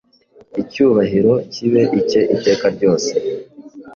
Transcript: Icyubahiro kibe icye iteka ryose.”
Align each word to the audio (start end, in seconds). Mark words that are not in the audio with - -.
Icyubahiro 0.61 1.33
kibe 1.53 1.81
icye 1.99 2.21
iteka 2.35 2.65
ryose.” 2.75 3.11